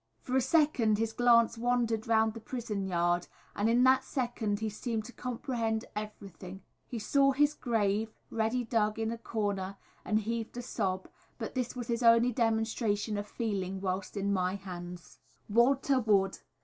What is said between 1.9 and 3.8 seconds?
round the prison yard, and